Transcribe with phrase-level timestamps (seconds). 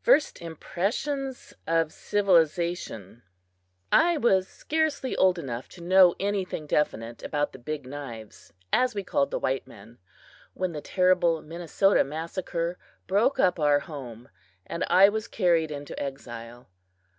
[0.00, 3.22] FIRST IMPRESSIONS OF CIVILIZATION
[3.92, 9.04] I WAS scarcely old enough to know anything definite about the "Big Knives," as we
[9.04, 9.98] called the white men,
[10.54, 14.30] when the terrible Minnesota massacre broke up our home
[14.64, 16.70] and I was carried into exile.